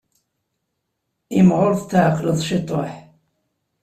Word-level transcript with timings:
Imɣur 1.39 1.71
tetɛeqqleḍ 1.75 2.39
ciṭuḥ. 2.49 2.91